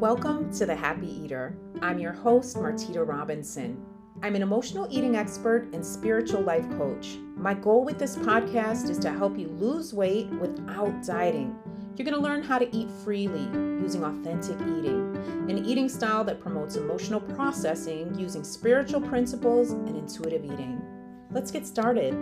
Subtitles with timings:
[0.00, 1.56] Welcome to The Happy Eater.
[1.82, 3.84] I'm your host, Martita Robinson.
[4.22, 7.16] I'm an emotional eating expert and spiritual life coach.
[7.34, 11.58] My goal with this podcast is to help you lose weight without dieting.
[11.96, 13.42] You're going to learn how to eat freely
[13.82, 15.16] using authentic eating,
[15.50, 20.80] an eating style that promotes emotional processing using spiritual principles and intuitive eating.
[21.32, 22.14] Let's get started.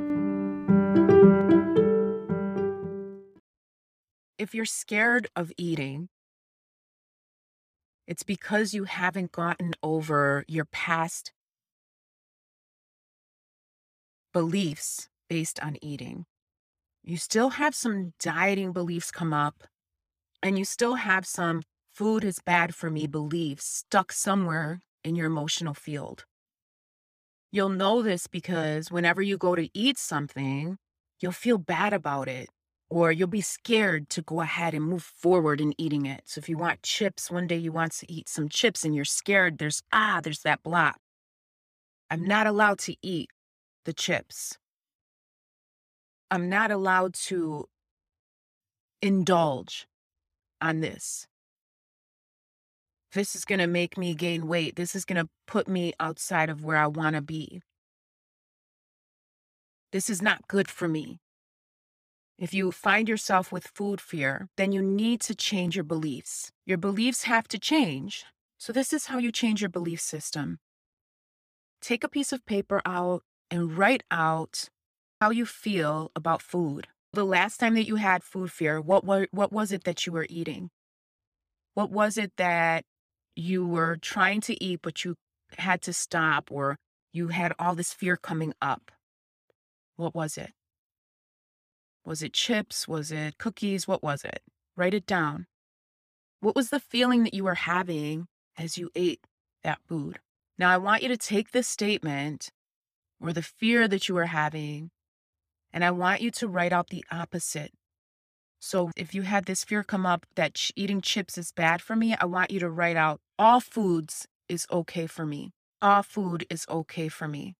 [4.38, 6.08] If you're scared of eating,
[8.06, 11.32] it's because you haven't gotten over your past
[14.32, 16.24] beliefs based on eating.
[17.02, 19.64] You still have some dieting beliefs come up,
[20.42, 25.26] and you still have some food is bad for me beliefs stuck somewhere in your
[25.26, 26.24] emotional field.
[27.50, 30.76] You'll know this because whenever you go to eat something,
[31.20, 32.50] you'll feel bad about it
[32.88, 36.22] or you'll be scared to go ahead and move forward in eating it.
[36.26, 39.04] So if you want chips, one day you want to eat some chips and you're
[39.04, 40.98] scared, there's ah, there's that block.
[42.10, 43.30] I'm not allowed to eat
[43.84, 44.58] the chips.
[46.30, 47.68] I'm not allowed to
[49.02, 49.86] indulge
[50.60, 51.26] on this.
[53.12, 54.76] This is going to make me gain weight.
[54.76, 57.62] This is going to put me outside of where I want to be.
[59.92, 61.18] This is not good for me.
[62.38, 66.52] If you find yourself with food fear, then you need to change your beliefs.
[66.66, 68.26] Your beliefs have to change.
[68.58, 70.58] So, this is how you change your belief system.
[71.80, 74.68] Take a piece of paper out and write out
[75.20, 76.88] how you feel about food.
[77.14, 80.12] The last time that you had food fear, what, were, what was it that you
[80.12, 80.68] were eating?
[81.72, 82.84] What was it that
[83.34, 85.14] you were trying to eat, but you
[85.56, 86.76] had to stop, or
[87.14, 88.90] you had all this fear coming up?
[89.96, 90.52] What was it?
[92.06, 92.86] Was it chips?
[92.86, 93.88] Was it cookies?
[93.88, 94.40] What was it?
[94.76, 95.46] Write it down.
[96.38, 99.26] What was the feeling that you were having as you ate
[99.64, 100.20] that food?
[100.56, 102.50] Now, I want you to take this statement
[103.20, 104.90] or the fear that you were having,
[105.72, 107.72] and I want you to write out the opposite.
[108.60, 111.96] So, if you had this fear come up that ch- eating chips is bad for
[111.96, 115.50] me, I want you to write out all foods is okay for me.
[115.82, 117.56] All food is okay for me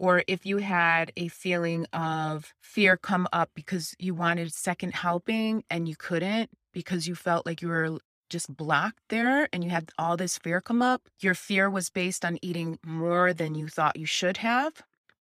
[0.00, 5.62] or if you had a feeling of fear come up because you wanted second helping
[5.68, 7.98] and you couldn't because you felt like you were
[8.30, 12.24] just blocked there and you had all this fear come up, your fear was based
[12.24, 14.72] on eating more than you thought you should have,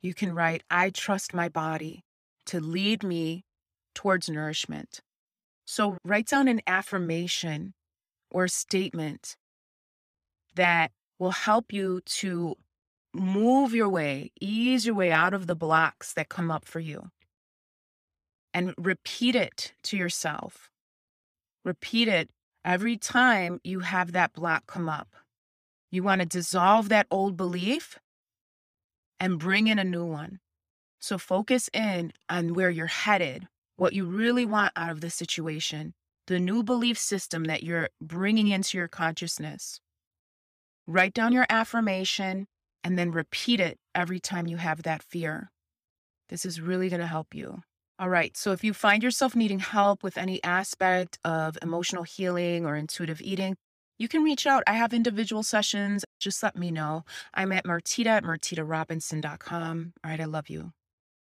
[0.01, 2.03] you can write, I trust my body
[2.47, 3.45] to lead me
[3.93, 4.99] towards nourishment.
[5.63, 7.73] So write down an affirmation
[8.29, 9.37] or statement
[10.55, 12.55] that will help you to
[13.15, 17.09] move your way, ease your way out of the blocks that come up for you.
[18.53, 20.69] And repeat it to yourself.
[21.63, 22.29] Repeat it
[22.63, 25.09] every time you have that block come up.
[25.91, 27.99] You want to dissolve that old belief
[29.19, 30.39] and bring in a new one.
[30.99, 33.47] So focus in on where you're headed,
[33.77, 35.93] what you really want out of the situation,
[36.27, 39.79] the new belief system that you're bringing into your consciousness.
[40.87, 42.47] Write down your affirmation
[42.85, 45.49] and then repeat it every time you have that fear.
[46.29, 47.63] This is really going to help you.
[47.97, 48.37] All right.
[48.37, 53.21] So if you find yourself needing help with any aspect of emotional healing or intuitive
[53.21, 53.55] eating,
[53.97, 54.63] you can reach out.
[54.67, 56.05] I have individual sessions.
[56.19, 57.05] Just let me know.
[57.33, 59.93] I'm at Martita at martitarobinson.com.
[60.03, 60.21] All right.
[60.21, 60.71] I love you.